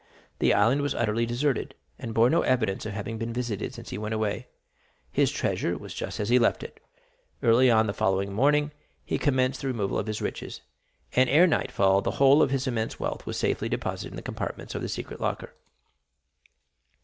The 0.39 0.51
island 0.55 0.81
was 0.81 0.95
utterly 0.95 1.27
deserted, 1.27 1.75
and 1.99 2.11
bore 2.15 2.27
no 2.31 2.41
evidence 2.41 2.87
of 2.87 2.93
having 2.93 3.19
been 3.19 3.31
visited 3.33 3.75
since 3.75 3.91
he 3.91 3.99
went 3.99 4.15
away; 4.15 4.47
his 5.11 5.29
treasure 5.31 5.77
was 5.77 5.93
just 5.93 6.19
as 6.19 6.29
he 6.29 6.37
had 6.37 6.41
left 6.41 6.63
it. 6.63 6.79
Early 7.43 7.69
on 7.69 7.85
the 7.85 7.93
following 7.93 8.33
morning 8.33 8.71
he 9.05 9.19
commenced 9.19 9.61
the 9.61 9.67
removal 9.67 9.99
of 9.99 10.07
his 10.07 10.19
riches, 10.19 10.61
and 11.15 11.29
ere 11.29 11.45
nightfall 11.45 12.01
the 12.01 12.09
whole 12.17 12.41
of 12.41 12.49
his 12.49 12.65
immense 12.65 12.99
wealth 12.99 13.27
was 13.27 13.37
safely 13.37 13.69
deposited 13.69 14.13
in 14.13 14.15
the 14.15 14.23
compartments 14.23 14.73
of 14.73 14.81
the 14.81 14.89
secret 14.89 15.21
locker. 15.21 15.53